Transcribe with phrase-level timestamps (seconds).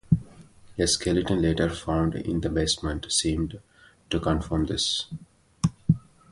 [0.79, 3.59] A skeleton later found in the basement seemed
[4.09, 5.05] to confirm this.